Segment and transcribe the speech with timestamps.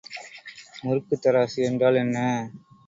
[0.83, 2.17] முறுக்குத்தராசு என்றால் என்ன?